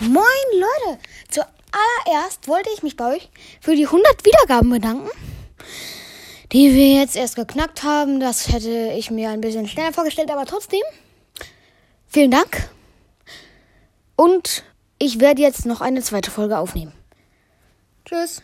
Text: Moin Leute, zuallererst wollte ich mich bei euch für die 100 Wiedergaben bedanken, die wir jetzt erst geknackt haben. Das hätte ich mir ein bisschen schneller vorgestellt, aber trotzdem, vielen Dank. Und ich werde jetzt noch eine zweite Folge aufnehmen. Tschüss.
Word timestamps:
Moin 0.00 0.24
Leute, 0.54 0.98
zuallererst 1.28 2.48
wollte 2.48 2.70
ich 2.74 2.82
mich 2.82 2.96
bei 2.96 3.16
euch 3.16 3.28
für 3.60 3.76
die 3.76 3.84
100 3.84 4.24
Wiedergaben 4.24 4.70
bedanken, 4.70 5.10
die 6.52 6.74
wir 6.74 6.94
jetzt 6.94 7.16
erst 7.16 7.36
geknackt 7.36 7.82
haben. 7.82 8.18
Das 8.18 8.50
hätte 8.50 8.94
ich 8.96 9.10
mir 9.10 9.28
ein 9.28 9.42
bisschen 9.42 9.68
schneller 9.68 9.92
vorgestellt, 9.92 10.30
aber 10.30 10.46
trotzdem, 10.46 10.80
vielen 12.06 12.30
Dank. 12.30 12.70
Und 14.16 14.64
ich 14.98 15.20
werde 15.20 15.42
jetzt 15.42 15.66
noch 15.66 15.82
eine 15.82 16.00
zweite 16.00 16.30
Folge 16.30 16.58
aufnehmen. 16.58 16.92
Tschüss. 18.06 18.42